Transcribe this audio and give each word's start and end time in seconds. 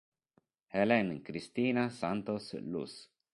Helen 0.75 1.21
Cristina 1.21 1.91
Santos 1.91 2.51
Luz 2.59 2.97